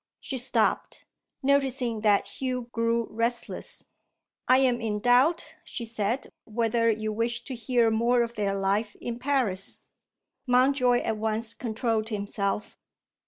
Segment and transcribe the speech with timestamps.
[0.19, 1.05] She stopped,
[1.43, 3.85] noticing that Hugh grew restless.
[4.47, 8.95] "I am in doubt," she said, "whether you wish to hear more of their life
[8.95, 9.79] in Paris."
[10.47, 12.75] Mountjoy at once controlled himself.